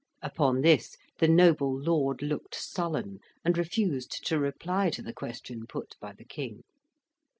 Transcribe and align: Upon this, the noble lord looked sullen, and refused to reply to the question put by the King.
Upon 0.23 0.61
this, 0.61 0.97
the 1.19 1.27
noble 1.27 1.71
lord 1.79 2.23
looked 2.23 2.55
sullen, 2.55 3.19
and 3.45 3.55
refused 3.55 4.25
to 4.25 4.39
reply 4.39 4.89
to 4.89 5.01
the 5.03 5.13
question 5.13 5.67
put 5.67 5.95
by 5.99 6.11
the 6.13 6.25
King. 6.25 6.63